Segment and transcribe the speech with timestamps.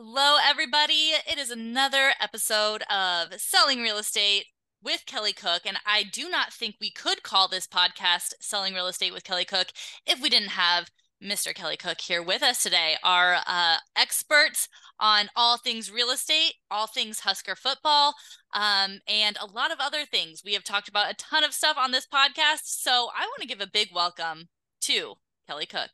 [0.00, 1.10] Hello, everybody.
[1.28, 4.44] It is another episode of Selling Real Estate
[4.80, 5.62] with Kelly Cook.
[5.66, 9.44] And I do not think we could call this podcast Selling Real Estate with Kelly
[9.44, 9.72] Cook
[10.06, 10.88] if we didn't have
[11.20, 11.52] Mr.
[11.52, 14.68] Kelly Cook here with us today, our uh, experts
[15.00, 18.14] on all things real estate, all things Husker football,
[18.54, 20.42] um, and a lot of other things.
[20.44, 22.66] We have talked about a ton of stuff on this podcast.
[22.66, 24.46] So I want to give a big welcome
[24.82, 25.14] to
[25.48, 25.90] Kelly Cook.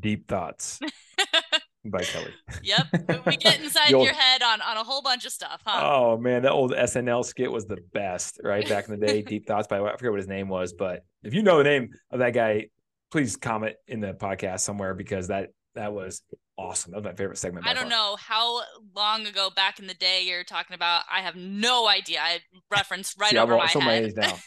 [0.00, 0.80] Deep thoughts.
[1.84, 2.32] by Kelly.
[2.62, 2.86] Yep.
[3.26, 5.80] We get inside old, your head on on a whole bunch of stuff, huh?
[5.82, 8.68] Oh man, that old SNL skit was the best, right?
[8.68, 11.34] Back in the day, Deep Thoughts by I forget what his name was, but if
[11.34, 12.68] you know the name of that guy,
[13.10, 16.22] please comment in the podcast somewhere because that that was
[16.58, 16.92] awesome.
[16.92, 17.66] That was my favorite segment.
[17.66, 17.90] I don't far.
[17.90, 18.62] know how
[18.94, 21.02] long ago back in the day you're talking about.
[21.10, 22.20] I have no idea.
[22.20, 22.40] I
[22.70, 24.16] referenced right See, over my head.
[24.16, 24.38] My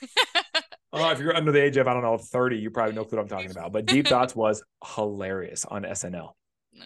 [0.94, 3.04] oh, uh, if you're under the age of I don't know 30, you probably know
[3.04, 3.72] what I'm talking about.
[3.72, 4.64] But Deep Thoughts was
[4.96, 6.32] hilarious on SNL.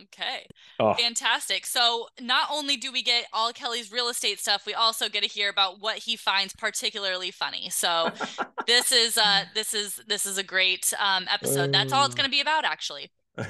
[0.04, 0.46] Okay.
[0.80, 0.94] Oh.
[0.94, 1.66] Fantastic.
[1.66, 5.30] So, not only do we get all Kelly's real estate stuff, we also get to
[5.30, 7.70] hear about what he finds particularly funny.
[7.70, 8.12] So,
[8.68, 11.74] this is uh this is this is a great um episode.
[11.74, 13.12] That's all it's going to be about actually.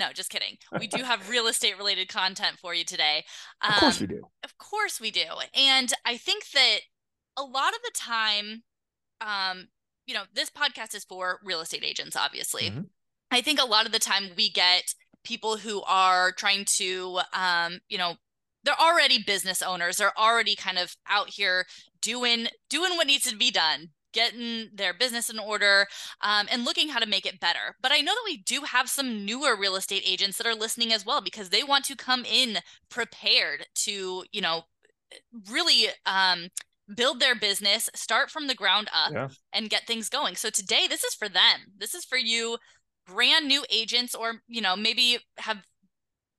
[0.00, 0.56] No, just kidding.
[0.78, 3.24] We do have real estate related content for you today.
[3.60, 4.22] Um, of course we do.
[4.42, 5.26] Of course we do.
[5.54, 6.78] And I think that
[7.36, 8.62] a lot of the time
[9.20, 9.68] um
[10.06, 12.70] you know, this podcast is for real estate agents obviously.
[12.70, 12.80] Mm-hmm.
[13.30, 17.80] I think a lot of the time we get people who are trying to um,
[17.88, 18.14] you know
[18.62, 19.96] they're already business owners.
[19.96, 21.66] They're already kind of out here
[22.02, 25.86] doing doing what needs to be done getting their business in order
[26.20, 27.76] um, and looking how to make it better.
[27.80, 30.92] But i know that we do have some newer real estate agents that are listening
[30.92, 34.62] as well because they want to come in prepared to you know
[35.50, 36.48] really um,
[36.94, 39.28] build their business start from the ground up yeah.
[39.52, 40.34] and get things going.
[40.34, 41.60] So today this is for them.
[41.78, 42.58] This is for you
[43.10, 45.58] brand new agents or you know maybe have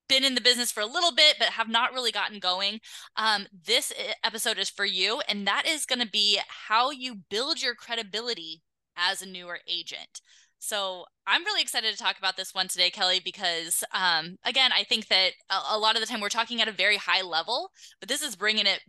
[0.08, 2.80] been in the business for a little bit but have not really gotten going
[3.16, 3.92] um, this
[4.24, 8.62] episode is for you and that is going to be how you build your credibility
[8.94, 10.20] as a newer agent.
[10.58, 14.84] So i'm really excited to talk about this one today kelly because um, again i
[14.84, 17.70] think that a, a, lot of the time we're talking at a very high level
[18.00, 18.80] but this is bringing it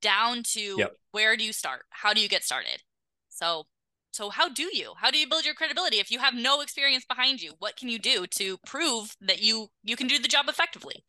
[0.00, 0.92] down to yep.
[1.12, 1.82] where do you start?
[1.90, 2.82] How do you get started?
[3.28, 3.64] So
[4.12, 4.92] so how do you?
[4.96, 5.98] How do you build your credibility?
[5.98, 9.68] If you have no experience behind you what can you do to prove that you
[9.84, 11.04] you can do the job effectively?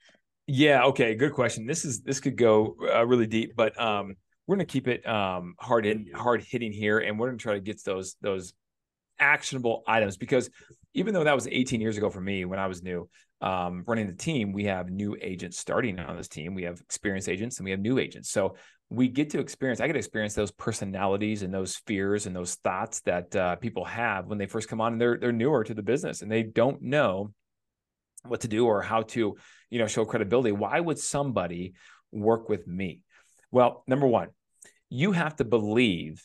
[0.48, 1.66] Yeah okay good question.
[1.66, 4.16] This is this could go uh, really deep but um
[4.48, 7.44] we're going to keep it um hard in hard hitting here and we're going to
[7.44, 8.54] try to get those those
[9.20, 10.50] actionable items because
[10.94, 13.08] even though that was 18 years ago for me when I was new
[13.42, 16.54] um, running the team, we have new agents starting on this team.
[16.54, 18.30] We have experienced agents and we have new agents.
[18.30, 18.56] So
[18.90, 22.56] we get to experience, I get to experience those personalities and those fears and those
[22.56, 25.74] thoughts that uh, people have when they first come on and they're, they're newer to
[25.74, 27.34] the business and they don't know
[28.24, 29.38] what to do or how to,
[29.70, 30.52] you know, show credibility.
[30.52, 31.74] Why would somebody
[32.12, 33.02] work with me?
[33.50, 34.30] Well, number one,
[34.90, 36.22] you have to believe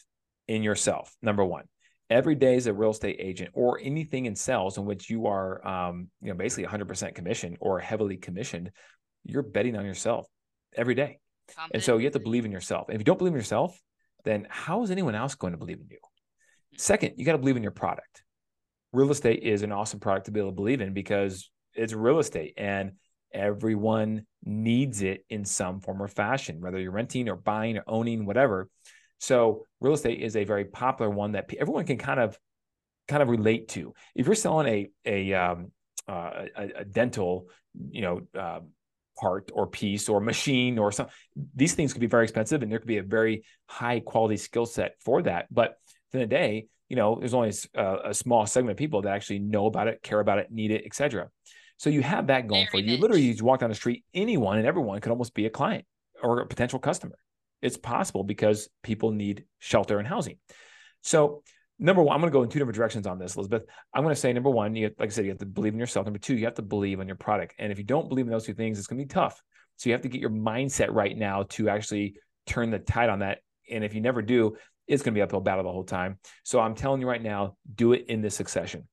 [0.49, 1.15] in yourself.
[1.23, 1.65] Number one,
[2.09, 5.67] every day as a real estate agent or anything in sales in which you are
[5.67, 8.71] um, you know basically 100% commission or heavily commissioned
[9.25, 10.27] you're betting on yourself
[10.77, 11.19] every day.
[11.73, 12.89] And so you have to believe in yourself.
[12.89, 13.81] And if you don't believe in yourself
[14.27, 15.97] then how is anyone else going to believe in you?
[15.97, 16.79] Mm-hmm.
[16.79, 18.23] second you got to believe in your product.
[18.93, 22.19] Real estate is an awesome product to be able to believe in because it's real
[22.19, 22.93] estate and
[23.33, 28.25] everyone needs it in some form or fashion whether you're renting or buying or owning
[28.25, 28.69] whatever
[29.19, 32.39] so real estate is a very popular one that everyone can kind of
[33.09, 33.95] kind of relate to.
[34.15, 35.73] If you're selling a a um,
[36.09, 37.49] uh, a, a, dental,
[37.91, 38.61] you know, uh,
[39.19, 41.09] part or piece or machine or some,
[41.55, 44.67] these things could be very expensive, and there could be a very high quality skill
[44.67, 45.47] set for that.
[45.51, 45.77] But at
[46.13, 49.03] the end of the day, you know, there's only a, a, small segment of people
[49.03, 51.29] that actually know about it, care about it, need it, etc.
[51.79, 52.95] So you have that going very for you.
[52.95, 55.85] You literally just walk down the street, anyone and everyone could almost be a client
[56.23, 57.17] or a potential customer.
[57.63, 60.39] It's possible because people need shelter and housing.
[61.03, 61.43] So,
[61.79, 63.65] number one, I'm going to go in two different directions on this, Elizabeth.
[63.95, 65.79] I'm going to say number one, you like I said, you have to believe in
[65.79, 66.07] yourself.
[66.07, 67.55] Number two, you have to believe in your product.
[67.59, 69.43] And if you don't believe in those two things, it's going to be tough.
[69.77, 72.17] So you have to get your mindset right now to actually
[72.47, 73.39] turn the tide on that.
[73.71, 74.57] And if you never do,
[74.87, 76.19] it's going to be uphill battle the whole time.
[76.45, 78.87] So I'm telling you right now, do it in this succession.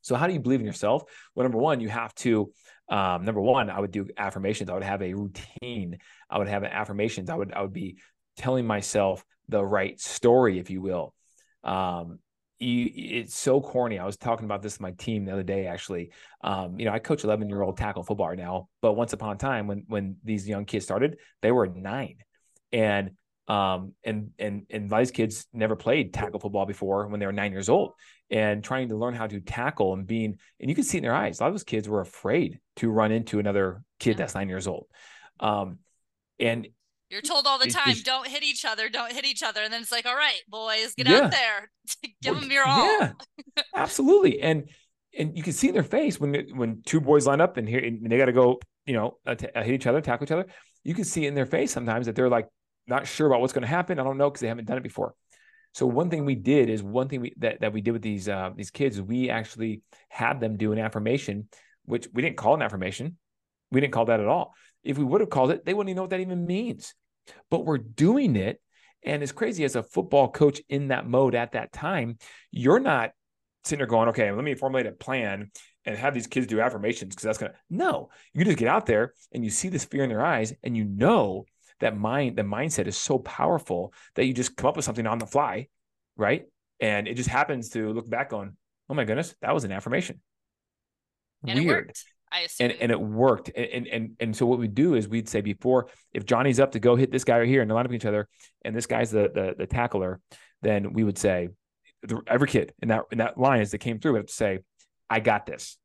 [0.00, 1.02] So how do you believe in yourself?
[1.34, 2.52] Well, number one, you have to
[2.88, 4.70] um, number one, I would do affirmations.
[4.70, 5.98] I would have a routine.
[6.30, 7.30] I would have affirmations.
[7.30, 7.98] I would I would be
[8.36, 11.14] telling myself the right story, if you will.
[11.64, 12.18] Um,
[12.58, 13.98] you, it's so corny.
[13.98, 15.66] I was talking about this with my team the other day.
[15.66, 16.12] Actually,
[16.42, 18.68] um, you know, I coach 11 year old tackle football now.
[18.80, 22.18] But once upon a time, when when these young kids started, they were nine,
[22.72, 23.10] and
[23.48, 27.52] Um, and and and these kids never played tackle football before when they were nine
[27.52, 27.92] years old,
[28.30, 31.14] and trying to learn how to tackle and being and you can see in their
[31.14, 34.16] eyes a lot of those kids were afraid to run into another kid yeah.
[34.16, 34.86] that's nine years old.
[35.38, 35.78] Um,
[36.40, 36.66] and
[37.08, 39.62] you're told all the time, don't hit each other, don't hit each other.
[39.62, 41.18] And then it's like, all right, boys, get yeah.
[41.18, 41.70] out there,
[42.22, 42.84] give them your all.
[42.84, 43.12] Yeah,
[43.74, 44.40] absolutely.
[44.40, 44.68] And
[45.16, 47.78] and you can see in their face when when two boys line up and here
[47.78, 50.46] and they got to go, you know, hit each other, tackle each other.
[50.82, 52.48] You can see in their face sometimes that they're like
[52.86, 53.98] not sure about what's going to happen.
[53.98, 55.14] I don't know because they haven't done it before.
[55.72, 58.28] So one thing we did is one thing we that, that we did with these
[58.28, 61.48] uh, these kids we actually had them do an affirmation,
[61.84, 63.18] which we didn't call an affirmation.
[63.70, 64.54] We didn't call that at all.
[64.84, 66.94] If we would have called it, they wouldn't even know what that even means.
[67.50, 68.60] But we're doing it.
[69.04, 72.18] And as crazy as a football coach in that mode at that time,
[72.50, 73.10] you're not
[73.64, 75.50] sitting there going, okay, let me formulate a plan
[75.84, 79.12] and have these kids do affirmations because that's gonna no, you just get out there
[79.32, 81.44] and you see this fear in their eyes and you know
[81.80, 85.18] that mind, the mindset is so powerful that you just come up with something on
[85.18, 85.68] the fly,
[86.16, 86.44] right?
[86.80, 88.56] And it just happens to look back on,
[88.88, 90.20] oh my goodness, that was an affirmation.
[91.46, 91.92] And Weird.
[92.32, 92.70] I assume.
[92.70, 93.50] And, and it worked.
[93.54, 96.80] And, and and so what we do is we'd say before, if Johnny's up to
[96.80, 98.28] go hit this guy right here and they line up each other,
[98.64, 100.20] and this guy's the the, the tackler,
[100.62, 101.50] then we would say,
[102.26, 104.58] every kid in that in that line as they came through would have to say,
[105.08, 105.78] I got this.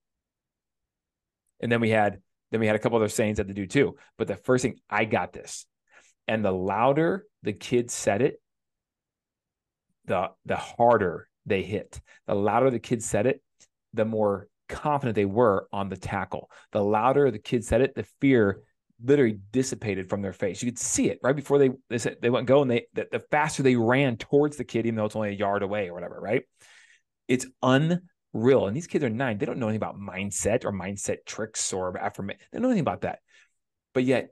[1.60, 2.20] And then we had
[2.52, 3.96] then we had a couple other sayings that to do too.
[4.18, 5.66] But the first thing, I got this.
[6.27, 8.41] And the louder the kids said it,
[10.06, 12.00] the the harder they hit.
[12.27, 13.41] The louder the kids said it,
[13.94, 16.50] the more confident they were on the tackle.
[16.71, 18.62] The louder the kids said it, the fear
[19.03, 20.62] literally dissipated from their face.
[20.62, 23.07] You could see it right before they they said they went go and they the,
[23.12, 25.94] the faster they ran towards the kid, even though it's only a yard away or
[25.94, 26.44] whatever, right?
[27.27, 28.68] It's unreal.
[28.68, 29.38] And these kids are nine.
[29.38, 32.41] They don't know anything about mindset or mindset tricks or affirmation.
[32.51, 33.19] They don't know anything about that.
[33.94, 34.29] But yet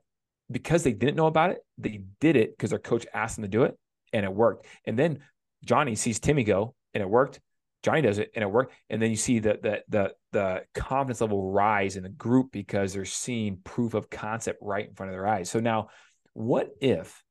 [0.50, 3.48] because they didn't know about it, they did it because their coach asked them to
[3.48, 3.76] do it
[4.12, 4.66] and it worked.
[4.84, 5.20] And then
[5.64, 7.40] Johnny sees Timmy go and it worked.
[7.82, 8.74] Johnny does it and it worked.
[8.90, 12.92] And then you see the the the the confidence level rise in the group because
[12.92, 15.50] they're seeing proof of concept right in front of their eyes.
[15.50, 15.88] So now,
[16.34, 17.22] what if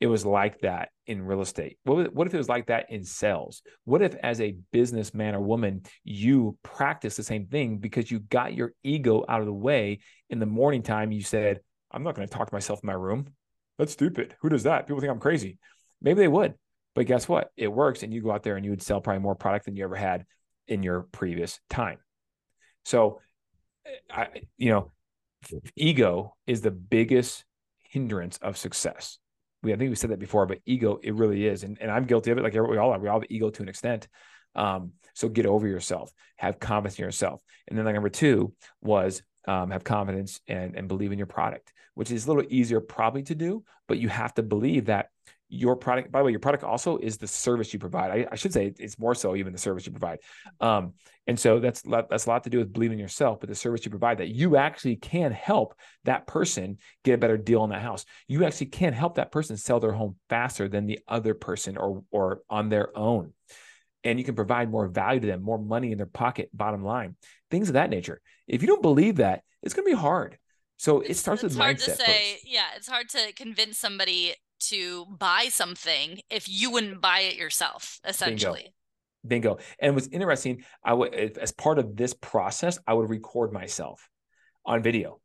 [0.00, 1.78] it was like that in real estate?
[1.84, 3.62] What, what if it was like that in sales?
[3.84, 8.52] What if, as a businessman or woman, you practice the same thing because you got
[8.52, 11.12] your ego out of the way in the morning time?
[11.12, 11.60] You said,
[11.92, 13.28] I'm not going to talk to myself in my room.
[13.78, 14.34] That's stupid.
[14.40, 14.86] Who does that?
[14.86, 15.58] People think I'm crazy.
[16.00, 16.54] Maybe they would,
[16.94, 17.50] but guess what?
[17.56, 18.02] It works.
[18.02, 19.96] And you go out there and you would sell probably more product than you ever
[19.96, 20.24] had
[20.68, 21.98] in your previous time.
[22.84, 23.20] So,
[24.10, 24.92] I, you know,
[25.76, 27.44] ego is the biggest
[27.82, 29.18] hindrance of success.
[29.62, 31.62] We, I think we said that before, but ego, it really is.
[31.62, 32.42] And, and I'm guilty of it.
[32.42, 32.98] Like we all are.
[32.98, 34.08] We all have ego to an extent.
[34.54, 37.42] Um, so get over yourself, have confidence in yourself.
[37.68, 41.72] And then like number two was um, have confidence and, and believe in your product,
[41.94, 45.08] which is a little easier probably to do, but you have to believe that
[45.48, 48.10] your product, by the way, your product also is the service you provide.
[48.10, 50.20] I, I should say it's more so even the service you provide.
[50.60, 50.94] Um,
[51.26, 53.84] and so that's, that's a lot to do with believing in yourself, but the service
[53.84, 55.74] you provide that you actually can help
[56.04, 58.06] that person get a better deal on that house.
[58.28, 62.02] You actually can help that person sell their home faster than the other person or,
[62.10, 63.34] or on their own
[64.04, 67.14] and you can provide more value to them, more money in their pocket, bottom line,
[67.52, 68.20] things of that nature.
[68.48, 70.38] If you don't believe that, it's going to be hard.
[70.78, 71.84] So it starts it's with hard mindset.
[71.84, 72.48] To say, first.
[72.48, 74.34] Yeah, it's hard to convince somebody
[74.70, 78.74] to buy something if you wouldn't buy it yourself, essentially.
[79.24, 79.54] Bingo.
[79.54, 79.64] Bingo.
[79.78, 84.08] And what's interesting, I would as part of this process, I would record myself
[84.66, 85.20] on video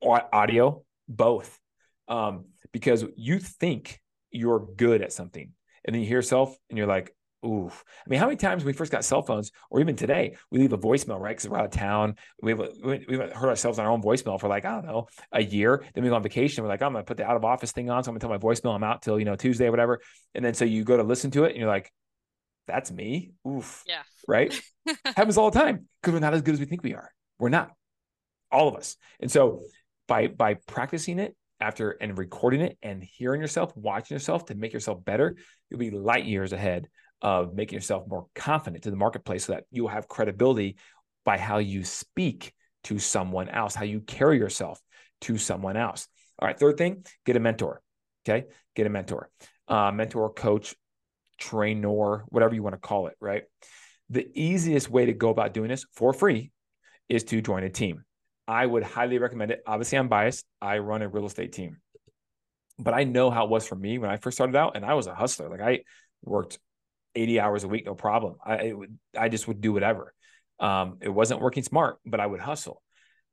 [0.00, 1.58] or audio, both.
[2.06, 4.00] Um, because you think
[4.30, 5.52] you're good at something
[5.84, 7.84] and then you hear yourself and you're like, Oof.
[8.06, 10.60] I mean, how many times when we first got cell phones, or even today, we
[10.60, 11.36] leave a voicemail, right?
[11.36, 12.16] Because we're out of town.
[12.40, 15.84] We've, we've heard ourselves on our own voicemail for like, I don't know, a year.
[15.94, 16.62] Then we go on vacation.
[16.62, 18.04] We're like, I'm going to put the out of office thing on.
[18.04, 20.00] So I'm going to tell my voicemail I'm out till, you know, Tuesday or whatever.
[20.34, 21.92] And then so you go to listen to it and you're like,
[22.66, 23.32] that's me.
[23.46, 23.82] Oof.
[23.86, 24.02] Yeah.
[24.28, 24.58] Right.
[25.04, 27.10] Happens all the time because we're not as good as we think we are.
[27.38, 27.72] We're not.
[28.52, 28.96] All of us.
[29.18, 29.62] And so
[30.06, 34.72] by by practicing it after and recording it and hearing yourself, watching yourself to make
[34.72, 35.36] yourself better,
[35.70, 36.88] you'll be light years ahead
[37.22, 40.76] of making yourself more confident to the marketplace so that you'll have credibility
[41.24, 42.52] by how you speak
[42.84, 44.80] to someone else, how you carry yourself
[45.22, 46.08] to someone else.
[46.38, 47.80] All right, third thing, get a mentor.
[48.24, 49.30] Okay, get a mentor,
[49.66, 50.76] uh, mentor, coach,
[51.38, 53.44] trainer, whatever you want to call it, right?
[54.10, 56.52] The easiest way to go about doing this for free
[57.08, 58.04] is to join a team.
[58.46, 59.62] I would highly recommend it.
[59.66, 60.44] Obviously, I'm biased.
[60.60, 61.78] I run a real estate team,
[62.78, 64.94] but I know how it was for me when I first started out, and I
[64.94, 65.48] was a hustler.
[65.48, 65.80] Like I
[66.22, 66.58] worked
[67.14, 68.36] 80 hours a week, no problem.
[68.44, 70.14] I would, I just would do whatever.
[70.60, 72.82] Um, it wasn't working smart, but I would hustle.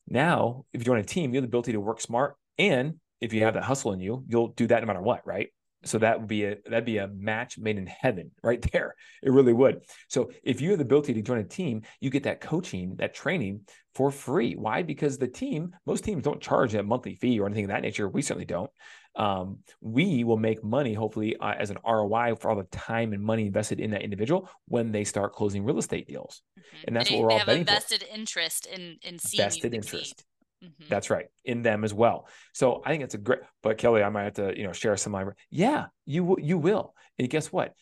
[0.07, 2.35] Now, if you join a team, you have the ability to work smart.
[2.57, 5.49] And if you have that hustle in you, you'll do that no matter what, right?
[5.85, 8.95] So that would be a that'd be a match made in heaven right there.
[9.23, 9.83] It really would.
[10.09, 13.13] So if you have the ability to join a team, you get that coaching, that
[13.13, 13.61] training
[13.95, 14.55] for free.
[14.55, 14.83] Why?
[14.83, 18.09] Because the team, most teams don't charge a monthly fee or anything of that nature.
[18.09, 18.69] We certainly don't.
[19.15, 23.21] Um, we will make money, hopefully, uh, as an ROI for all the time and
[23.21, 26.41] money invested in that individual when they start closing real estate deals.
[26.57, 26.77] Mm-hmm.
[26.87, 28.15] And that's they, what we're they all have betting a vested for.
[28.15, 30.23] interest in in seeing vested interest.
[30.63, 30.85] Mm-hmm.
[30.89, 32.27] That's right, in them as well.
[32.53, 33.39] So I think it's a great.
[33.63, 35.33] But Kelly, I might have to, you know, share some of my.
[35.49, 37.73] Yeah, you you will, and guess what?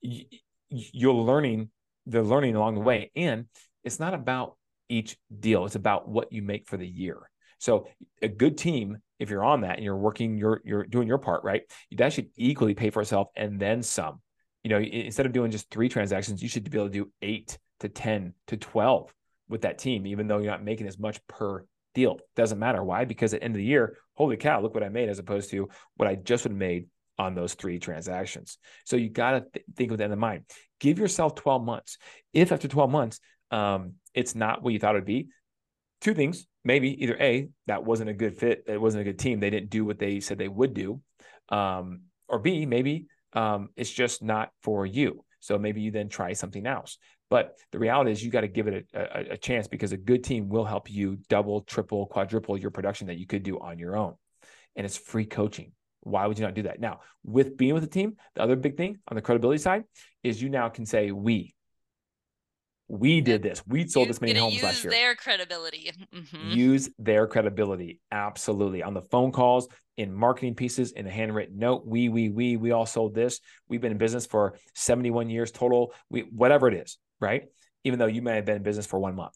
[0.00, 0.24] You,
[0.68, 1.70] you're learning.
[2.06, 3.46] They're learning along the way, and
[3.84, 4.56] it's not about
[4.88, 5.66] each deal.
[5.66, 7.18] It's about what you make for the year.
[7.58, 7.88] So
[8.22, 11.44] a good team, if you're on that and you're working, you're you're doing your part
[11.44, 11.62] right.
[11.92, 14.20] That should equally pay for itself and then some.
[14.64, 17.58] You know, instead of doing just three transactions, you should be able to do eight
[17.80, 19.14] to ten to twelve
[19.48, 22.18] with that team, even though you're not making as much per deal.
[22.36, 22.82] Doesn't matter.
[22.82, 23.04] Why?
[23.04, 25.50] Because at the end of the year, holy cow, look what I made as opposed
[25.50, 26.86] to what I just would have made
[27.18, 28.58] on those three transactions.
[28.86, 30.44] So you got to th- think of that in mind.
[30.78, 31.98] Give yourself 12 months.
[32.32, 35.28] If after 12 months, um, it's not what you thought it would be,
[36.00, 36.46] two things.
[36.64, 38.64] Maybe either A, that wasn't a good fit.
[38.66, 39.40] It wasn't a good team.
[39.40, 41.00] They didn't do what they said they would do.
[41.48, 45.24] Um, or B, maybe um, it's just not for you.
[45.40, 46.98] So maybe you then try something else.
[47.30, 49.96] But the reality is, you got to give it a, a, a, chance because a
[49.96, 53.78] good team will help you double, triple, quadruple your production that you could do on
[53.78, 54.14] your own.
[54.76, 55.72] And it's free coaching.
[56.00, 56.80] Why would you not do that?
[56.80, 59.84] Now, with being with a team, the other big thing on the credibility side
[60.24, 61.54] is you now can say we.
[62.90, 63.62] We did this.
[63.66, 64.92] We sold this many homes last year.
[64.92, 65.92] Use their credibility.
[66.14, 66.50] Mm-hmm.
[66.50, 68.00] Use their credibility.
[68.10, 68.82] Absolutely.
[68.82, 71.86] On the phone calls, in marketing pieces, in a handwritten note.
[71.86, 73.40] We, we, we, we all sold this.
[73.68, 75.92] We've been in business for 71 years total.
[76.08, 77.44] We, whatever it is right?
[77.84, 79.34] Even though you may have been in business for one month.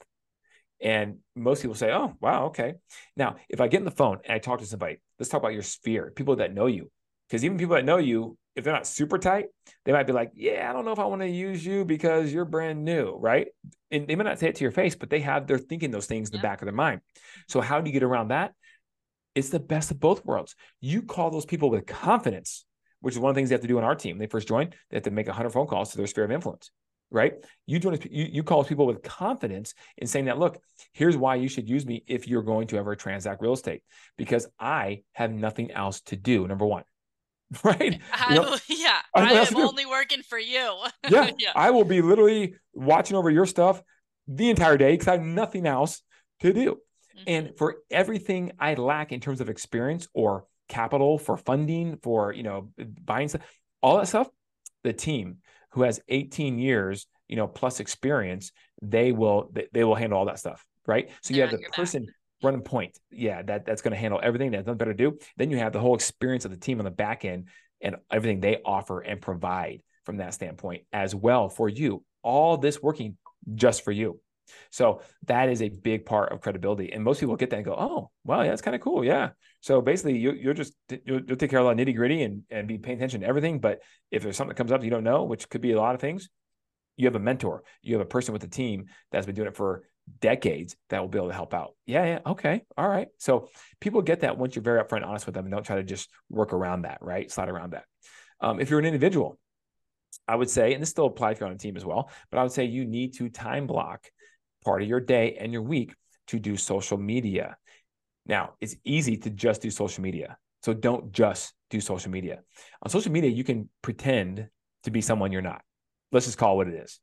[0.81, 2.75] And most people say, oh, wow, okay.
[3.17, 5.55] Now, if I get in the phone and I talk to somebody, let's talk about
[5.55, 6.91] your sphere, people that know you.
[7.29, 9.47] Because even people that know you, if they're not super tight,
[9.85, 12.33] they might be like, yeah, I don't know if I want to use you because
[12.33, 13.49] you're brand new, right?
[13.91, 16.07] And they might not say it to your face, but they have, they're thinking those
[16.07, 17.01] things in the back of their mind.
[17.49, 18.53] So, how do you get around that?
[19.35, 20.55] It's the best of both worlds.
[20.81, 22.65] You call those people with confidence,
[23.01, 24.19] which is one of the things they have to do on our team.
[24.19, 26.71] They first join, they have to make 100 phone calls to their sphere of influence
[27.15, 27.35] right?
[27.67, 30.59] You join, you, you call people with confidence in saying that, look,
[30.93, 33.83] here's why you should use me if you're going to ever transact real estate,
[34.19, 36.47] because I have nothing else to do.
[36.47, 36.83] Number one,
[37.65, 38.01] right?
[38.13, 40.77] I, you know, yeah, I am only working for you.
[41.09, 43.83] yeah, yeah, I will be literally watching over your stuff
[44.27, 46.03] the entire day because I have nothing else
[46.41, 46.79] to do.
[47.17, 47.25] Mm-hmm.
[47.27, 52.43] And for everything I lack in terms of experience or capital for funding, for you
[52.43, 52.71] know,
[53.05, 53.43] buying stuff,
[53.83, 54.29] all that stuff,
[54.83, 55.39] the team
[55.71, 60.27] who has 18 years, you know, plus experience, they will they, they will handle all
[60.27, 61.11] that stuff, right?
[61.23, 62.15] So They're you have the person back.
[62.45, 64.51] Running point, yeah, that that's going to handle everything.
[64.51, 65.19] That's nothing better to do.
[65.37, 67.49] Then you have the whole experience of the team on the back end
[67.81, 72.03] and everything they offer and provide from that standpoint as well for you.
[72.23, 73.17] All this working
[73.55, 74.21] just for you.
[74.71, 76.93] So that is a big part of credibility.
[76.93, 79.05] And most people get that and go, oh, well, yeah, that's kind of cool.
[79.05, 79.31] Yeah.
[79.61, 80.75] So basically, you, you'll just
[81.05, 83.27] you'll, you'll take care of all the nitty gritty and, and be paying attention to
[83.27, 83.59] everything.
[83.59, 85.95] But if there's something that comes up you don't know, which could be a lot
[85.95, 86.29] of things,
[86.97, 87.65] you have a mentor.
[87.83, 89.85] You have a person with the team that's been doing it for
[90.21, 91.75] decades that will be able to help out.
[91.87, 93.09] Yeah, yeah, okay, all right.
[93.19, 93.49] So
[93.81, 96.11] people get that once you're very upfront, honest with them, and don't try to just
[96.29, 97.31] work around that, right?
[97.31, 97.85] Slide around that.
[98.41, 99.39] Um, if you're an individual,
[100.27, 102.39] I would say, and this still applies if you're on a team as well, but
[102.39, 104.07] I would say you need to time block
[104.65, 105.95] part of your day and your week
[106.29, 107.57] to do social media.
[108.27, 110.39] Now, it's easy to just do social media.
[110.63, 112.41] So don't just do social media.
[112.83, 114.49] On social media, you can pretend
[114.85, 115.63] to be someone you're not.
[116.11, 117.01] Let's just call it what it is.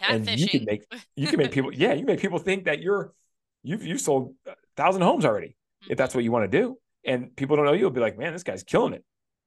[0.00, 0.84] And you can make
[1.16, 3.12] you can make people yeah, you make people think that you're
[3.62, 5.56] you've you've sold a thousand homes already
[5.88, 6.78] if that's what you want to do.
[7.04, 9.04] And people don't know you will be like, man, this guy's killing it,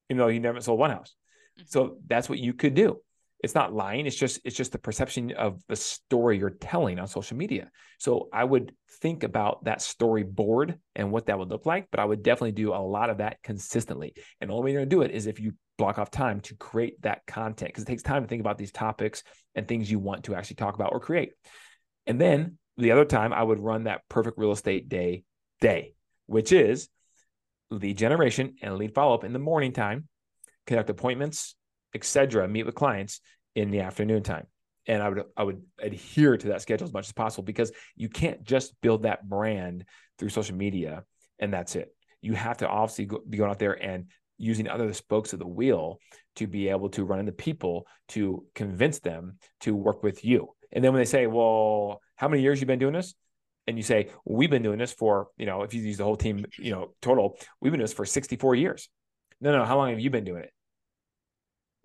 [0.10, 1.16] even though you never sold one house.
[1.58, 1.68] Mm-hmm.
[1.68, 3.00] So that's what you could do
[3.46, 7.08] it's not lying it's just it's just the perception of the story you're telling on
[7.08, 11.88] social media so i would think about that storyboard and what that would look like
[11.92, 14.82] but i would definitely do a lot of that consistently and the only way you're
[14.82, 17.84] going to do it is if you block off time to create that content because
[17.84, 19.24] it takes time to think about these topics
[19.56, 21.34] and things you want to actually talk about or create.
[22.08, 25.24] And then the other time i would run that perfect real estate day
[25.62, 25.94] day
[26.26, 26.90] which is
[27.72, 30.08] lead generation and lead follow-up in the morning time
[30.68, 31.56] conduct appointments
[31.94, 33.22] etc meet with clients
[33.56, 34.46] in the afternoon time.
[34.88, 38.10] And i would i would adhere to that schedule as much as possible because you
[38.10, 39.86] can't just build that brand
[40.18, 41.04] through social media
[41.40, 41.94] and that's it.
[42.22, 44.06] You have to obviously go, be going out there and
[44.38, 46.00] using other spokes of the wheel
[46.36, 50.84] to be able to run into people to convince them to work with you and
[50.84, 53.16] then when they say well how many years you've been doing this
[53.68, 56.18] and you say we've been doing this for you know if you use the whole
[56.18, 58.90] team you know total we've been doing this for 64 years
[59.42, 60.52] no no how long have you been doing it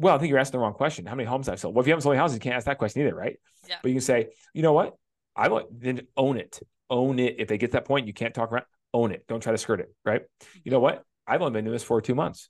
[0.00, 1.04] well, I think you're asking the wrong question.
[1.04, 1.74] How many homes I've sold?
[1.74, 3.38] Well, if you haven't sold any houses, you can't ask that question either, right?
[3.68, 3.76] Yeah.
[3.82, 4.94] But you can say, you know what?
[5.36, 6.58] I want then own it.
[6.88, 7.36] Own it.
[7.38, 8.64] If they get to that point, you can't talk around.
[8.94, 9.26] Own it.
[9.28, 9.94] Don't try to skirt it.
[10.04, 10.22] Right.
[10.22, 10.58] Mm-hmm.
[10.64, 11.04] You know what?
[11.30, 12.48] I've only been doing this for two months,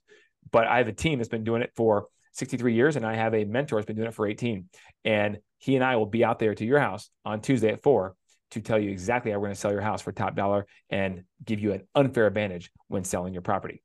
[0.51, 3.33] but I have a team that's been doing it for 63 years, and I have
[3.33, 4.67] a mentor that's been doing it for 18.
[5.05, 8.15] And he and I will be out there to your house on Tuesday at four
[8.51, 11.23] to tell you exactly how we're going to sell your house for top dollar and
[11.45, 13.83] give you an unfair advantage when selling your property.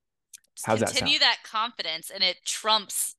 [0.65, 3.15] How's Continue that Continue that confidence, and it trumps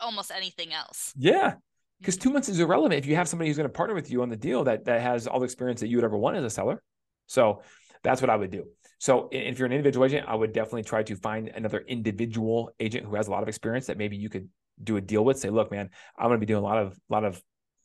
[0.00, 1.12] almost anything else.
[1.16, 1.52] Yeah.
[1.52, 1.58] Mm.
[2.00, 4.22] Because two months is irrelevant if you have somebody who's going to partner with you
[4.22, 6.44] on the deal that that has all the experience that you would ever want as
[6.44, 6.82] a seller.
[7.26, 7.62] So
[8.02, 8.66] that's what I would do.
[8.98, 13.06] So if you're an individual agent, I would definitely try to find another individual agent
[13.06, 14.48] who has a lot of experience that maybe you could
[14.82, 15.38] do a deal with.
[15.38, 17.40] Say, look, man, I'm going to be doing a lot of lot of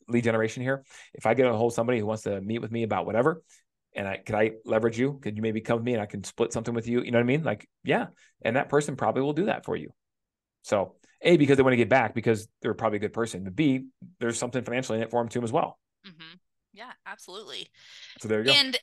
[0.08, 0.84] lead generation here.
[1.14, 3.42] If I get a hold of somebody who wants to meet with me about whatever,
[3.94, 5.18] and I could I leverage you?
[5.20, 7.02] Could you maybe come with me and I can split something with you?
[7.02, 7.42] You know what I mean?
[7.42, 8.06] Like, yeah.
[8.42, 9.90] And that person probably will do that for you.
[10.62, 13.44] So a, because they want to get back because they're probably a good person.
[13.44, 13.86] But B,
[14.20, 15.78] there's something financially in it for them too as well.
[16.06, 16.36] Mm-hmm.
[16.72, 17.68] Yeah, absolutely.
[18.20, 18.52] So there you go.
[18.52, 18.78] And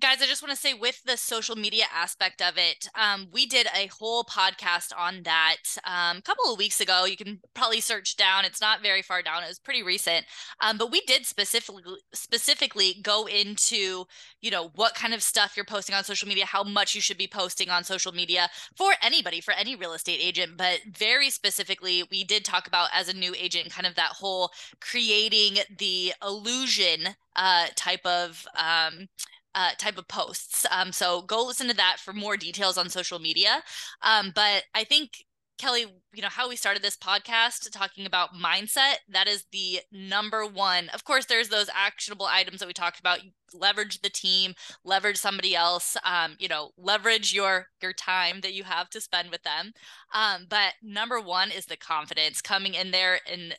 [0.00, 3.46] guys, I just want to say with the social media aspect of it, um, we
[3.46, 7.04] did a whole podcast on that um, a couple of weeks ago.
[7.04, 9.42] You can probably search down; it's not very far down.
[9.42, 10.26] It was pretty recent,
[10.60, 14.04] um, but we did specifically specifically go into
[14.40, 17.18] you know what kind of stuff you're posting on social media, how much you should
[17.18, 20.56] be posting on social media for anybody, for any real estate agent.
[20.56, 24.50] But very specifically, we did talk about as a new agent, kind of that whole
[24.80, 29.08] creating the illusion uh, type of um,
[29.58, 30.64] uh, type of posts.
[30.70, 33.64] Um, so go listen to that for more details on social media.
[34.02, 35.24] Um, but I think
[35.58, 40.46] Kelly, you know, how we started this podcast talking about mindset, that is the number
[40.46, 40.88] one.
[40.90, 43.18] Of course, there's those actionable items that we talked about.
[43.52, 48.62] Leverage the team, leverage somebody else, um, you know, leverage your your time that you
[48.62, 49.72] have to spend with them.
[50.14, 53.56] Um, but number one is the confidence coming in there and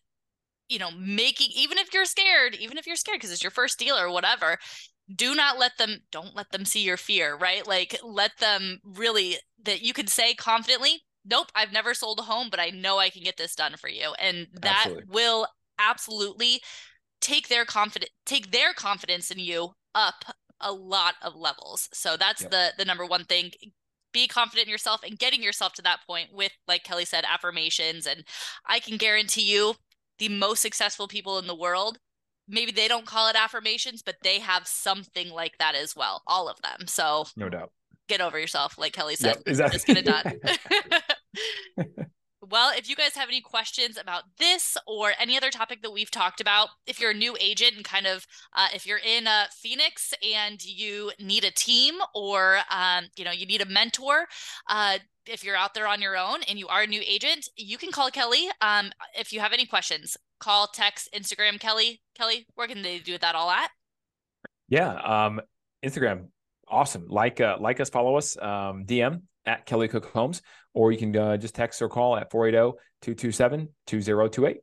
[0.69, 3.79] you know, making even if you're scared, even if you're scared because it's your first
[3.79, 4.57] deal or whatever,
[5.13, 7.65] do not let them don't let them see your fear right?
[7.67, 12.47] Like let them really that you can say confidently nope i've never sold a home
[12.49, 14.13] but i know i can get this done for you.
[14.19, 15.05] And that absolutely.
[15.10, 15.47] will
[15.79, 16.62] absolutely
[17.21, 20.25] take their confidence take their confidence in you up
[20.62, 21.89] a lot of levels.
[21.93, 22.51] So that's yep.
[22.51, 23.51] the the number one thing.
[24.12, 28.05] Be confident in yourself and getting yourself to that point with like kelly said affirmations.
[28.07, 28.23] And
[28.65, 29.75] i can guarantee you
[30.17, 31.97] the most successful people in the world
[32.49, 36.23] maybe they don't call it affirmations, but they have something like that as well.
[36.27, 36.88] All of them.
[36.88, 37.71] So no doubt.
[38.07, 39.35] Get over yourself, like Kelly said.
[39.35, 39.75] Yep, exactly.
[39.75, 40.33] Just get it done.
[42.49, 46.09] well, if you guys have any questions about this or any other topic that we've
[46.09, 49.45] talked about, if you're a new agent and kind of uh, if you're in uh,
[49.51, 54.25] Phoenix and you need a team or um, you know you need a mentor,
[54.67, 57.77] uh, if you're out there on your own and you are a new agent, you
[57.77, 62.02] can call Kelly um, if you have any questions call, text, Instagram, Kelly.
[62.17, 63.69] Kelly, where can they do that all at?
[64.67, 65.41] Yeah, um,
[65.86, 66.28] Instagram,
[66.67, 67.08] awesome.
[67.08, 70.41] Like, uh, like us, follow us, um, DM at Kelly Cook Homes,
[70.73, 74.58] or you can uh, just text or call at 480-227-2028.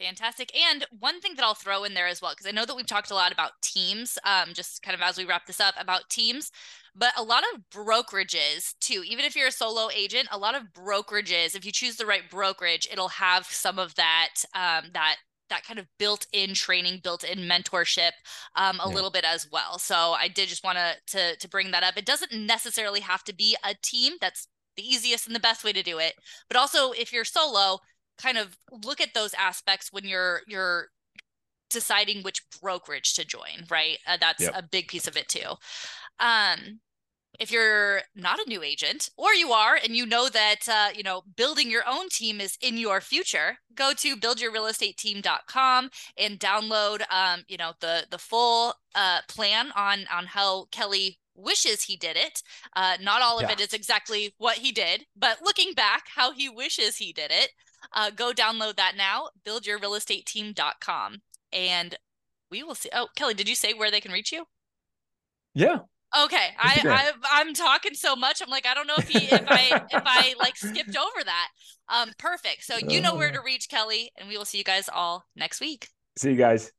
[0.00, 0.50] Fantastic.
[0.56, 2.86] And one thing that I'll throw in there as well, because I know that we've
[2.86, 6.10] talked a lot about teams, um, just kind of as we wrap this up about
[6.10, 6.50] teams,
[6.96, 10.64] but a lot of brokerages too, even if you're a solo agent, a lot of
[10.72, 15.16] brokerages, if you choose the right brokerage, it'll have some of that, um, that
[15.50, 18.12] that kind of built-in training, built-in mentorship,
[18.56, 18.94] um, a yeah.
[18.94, 19.78] little bit as well.
[19.78, 20.78] So I did just want
[21.08, 21.96] to to bring that up.
[21.96, 24.14] It doesn't necessarily have to be a team.
[24.20, 26.14] That's the easiest and the best way to do it.
[26.48, 27.78] But also, if you're solo,
[28.18, 30.88] kind of look at those aspects when you're you're
[31.70, 34.52] deciding which brokerage to join right uh, that's yep.
[34.54, 35.54] a big piece of it too
[36.20, 36.80] um
[37.40, 41.02] if you're not a new agent or you are and you know that uh, you
[41.02, 47.42] know building your own team is in your future go to buildyourrealestateteam.com and download um,
[47.48, 52.42] you know the the full uh, plan on on how kelly wishes he did it
[52.76, 53.52] uh, not all of yeah.
[53.52, 57.50] it is exactly what he did but looking back how he wishes he did it
[57.94, 61.22] uh, go download that now, buildyourrealestateteam.com.
[61.52, 61.98] And
[62.50, 62.90] we will see.
[62.92, 64.44] Oh, Kelly, did you say where they can reach you?
[65.54, 65.78] Yeah.
[66.16, 68.40] Okay, I, I I'm talking so much.
[68.40, 71.48] I'm like, I don't know if he if I if I like skipped over that.
[71.88, 72.64] Um, perfect.
[72.64, 75.60] So you know where to reach Kelly, and we will see you guys all next
[75.60, 75.88] week.
[76.16, 76.70] See you guys.